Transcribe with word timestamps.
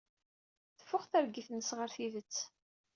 Teffeɣ 0.77 1.03
targit-nnes 1.11 1.69
ɣer 1.77 1.89
tidet. 1.95 2.35